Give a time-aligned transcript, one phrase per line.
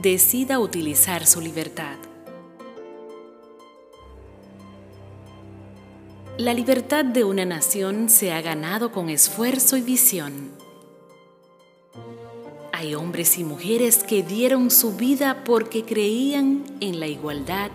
[0.00, 1.96] decida utilizar su libertad.
[6.38, 10.50] La libertad de una nación se ha ganado con esfuerzo y visión.
[12.72, 17.70] Hay hombres y mujeres que dieron su vida porque creían en la igualdad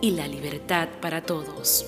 [0.00, 1.84] y la libertad para todos.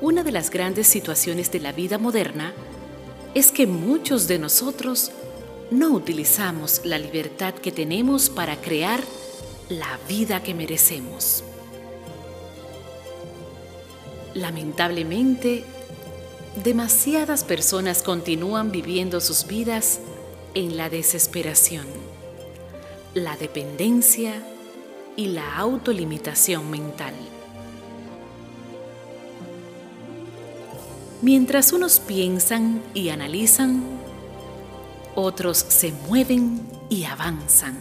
[0.00, 2.52] Una de las grandes situaciones de la vida moderna
[3.34, 5.12] es que muchos de nosotros
[5.70, 9.00] no utilizamos la libertad que tenemos para crear
[9.68, 11.44] la vida que merecemos.
[14.34, 15.64] Lamentablemente,
[16.64, 20.00] demasiadas personas continúan viviendo sus vidas
[20.54, 21.86] en la desesperación,
[23.14, 24.42] la dependencia
[25.16, 27.14] y la autolimitación mental.
[31.22, 33.99] Mientras unos piensan y analizan,
[35.22, 37.78] otros se mueven y avanzan.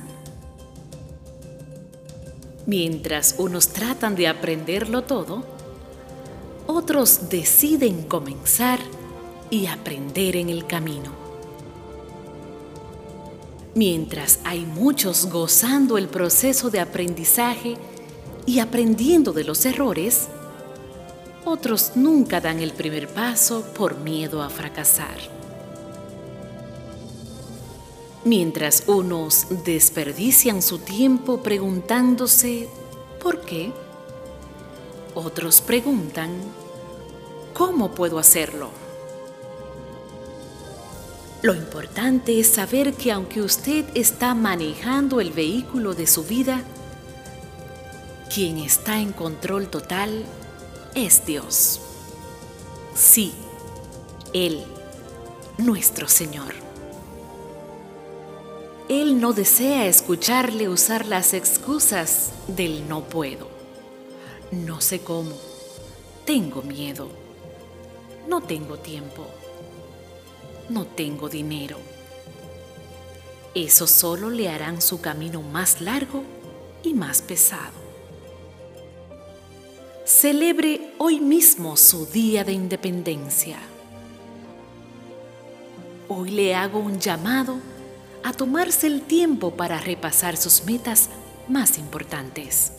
[2.66, 5.44] Mientras unos tratan de aprenderlo todo,
[6.67, 8.80] otros deciden comenzar
[9.50, 11.12] y aprender en el camino.
[13.73, 17.76] Mientras hay muchos gozando el proceso de aprendizaje
[18.45, 20.28] y aprendiendo de los errores,
[21.45, 25.39] otros nunca dan el primer paso por miedo a fracasar.
[28.25, 32.67] Mientras unos desperdician su tiempo preguntándose
[33.22, 33.72] ¿por qué?
[35.16, 36.31] Otros preguntan
[37.53, 38.72] ¿cómo puedo hacerlo?
[41.42, 46.61] Lo importante es saber que aunque usted está manejando el vehículo de su vida,
[48.33, 50.26] quien está en control total
[50.95, 51.80] es Dios.
[52.94, 53.31] Sí,
[54.33, 54.66] Él,
[55.58, 56.69] nuestro Señor.
[58.90, 63.48] Él no desea escucharle usar las excusas del no puedo.
[64.52, 65.36] No sé cómo.
[66.26, 67.08] Tengo miedo.
[68.27, 69.27] No tengo tiempo.
[70.70, 71.77] No tengo dinero.
[73.54, 76.23] Eso solo le harán su camino más largo
[76.82, 77.77] y más pesado.
[80.04, 83.60] Celebre hoy mismo su día de independencia.
[86.08, 87.69] Hoy le hago un llamado
[88.24, 91.10] a tomarse el tiempo para repasar sus metas
[91.48, 92.74] más importantes.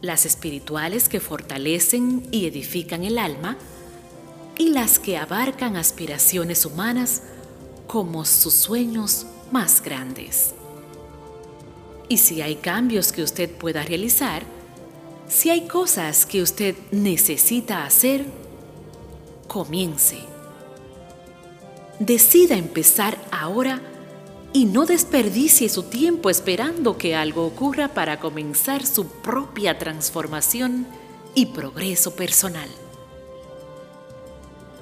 [0.00, 3.56] Las espirituales que fortalecen y edifican el alma
[4.58, 7.22] y las que abarcan aspiraciones humanas
[7.86, 10.54] como sus sueños más grandes.
[12.08, 14.42] Y si hay cambios que usted pueda realizar,
[15.28, 18.26] si hay cosas que usted necesita hacer,
[19.48, 20.18] comience.
[21.98, 23.80] Decida empezar ahora
[24.52, 30.86] y no desperdicie su tiempo esperando que algo ocurra para comenzar su propia transformación
[31.34, 32.68] y progreso personal.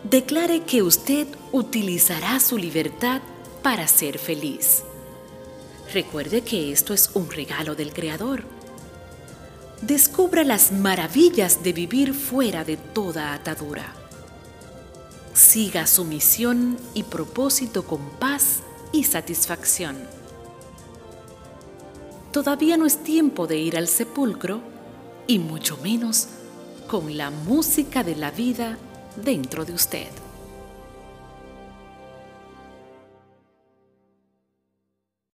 [0.02, 3.20] Declare que usted utilizará su libertad
[3.62, 4.82] para ser feliz.
[5.92, 8.44] Recuerde que esto es un regalo del Creador
[9.82, 13.94] descubra las maravillas de vivir fuera de toda atadura.
[15.32, 18.60] Siga su misión y propósito con paz
[18.92, 19.96] y satisfacción.
[22.32, 24.60] Todavía no es tiempo de ir al sepulcro
[25.26, 26.28] y mucho menos
[26.86, 28.78] con la música de la vida
[29.16, 30.08] dentro de usted.